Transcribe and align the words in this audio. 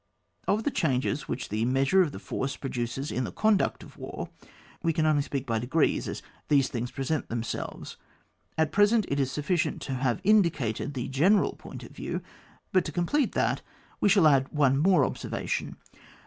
Of 0.47 0.63
the 0.63 0.71
changes 0.71 1.27
which 1.27 1.49
the 1.49 1.63
measure 1.63 2.01
of 2.01 2.11
the 2.11 2.17
force 2.17 2.55
produces 2.57 3.11
in 3.11 3.23
the 3.23 3.31
conduct 3.31 3.83
of 3.83 3.97
war, 3.97 4.29
we 4.81 4.93
can 4.93 5.05
only 5.05 5.21
speak 5.21 5.45
by 5.45 5.59
degrees, 5.59 6.07
as 6.07 6.23
these 6.47 6.69
things 6.69 6.89
present 6.89 7.29
themselves; 7.29 7.97
at 8.57 8.71
present 8.71 9.05
it 9.09 9.19
is 9.19 9.31
sufficient 9.31 9.79
to 9.83 9.93
have 9.93 10.19
indicated 10.23 10.95
the 10.95 11.07
gene 11.07 11.37
ral 11.37 11.53
point 11.53 11.83
of 11.83 11.91
view, 11.91 12.23
but 12.71 12.83
to 12.85 12.91
complete 12.91 13.33
that 13.33 13.61
we 13.99 14.09
shall 14.09 14.25
add 14.25 14.51
one 14.51 14.75
more 14.79 15.05
observation. 15.05 15.77